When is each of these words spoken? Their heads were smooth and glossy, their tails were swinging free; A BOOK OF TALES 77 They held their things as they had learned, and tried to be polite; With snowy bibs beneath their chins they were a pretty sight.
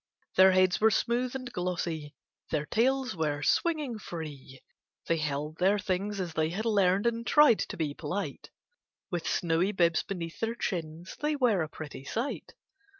Their 0.35 0.53
heads 0.53 0.81
were 0.81 0.89
smooth 0.89 1.35
and 1.35 1.53
glossy, 1.53 2.15
their 2.49 2.65
tails 2.65 3.15
were 3.15 3.43
swinging 3.43 3.99
free; 3.99 4.57
A 4.57 4.57
BOOK 4.57 4.59
OF 4.59 5.07
TALES 5.07 5.55
77 5.59 5.59
They 5.59 5.59
held 5.59 5.59
their 5.59 5.77
things 5.77 6.19
as 6.19 6.33
they 6.33 6.49
had 6.49 6.65
learned, 6.65 7.05
and 7.05 7.27
tried 7.27 7.59
to 7.59 7.77
be 7.77 7.93
polite; 7.93 8.49
With 9.11 9.27
snowy 9.27 9.71
bibs 9.71 10.01
beneath 10.01 10.39
their 10.39 10.55
chins 10.55 11.17
they 11.21 11.35
were 11.35 11.61
a 11.61 11.69
pretty 11.69 12.03
sight. 12.03 12.55